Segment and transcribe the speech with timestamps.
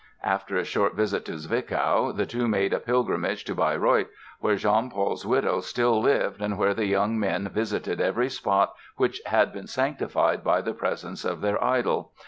[0.23, 4.07] After a short visit to Zwickau the two made a pilgrimage to Bayreuth,
[4.39, 9.21] where Jean Paul's widow still lived and where the young men visited every spot which
[9.27, 12.13] had been sanctified by the presence of their idol.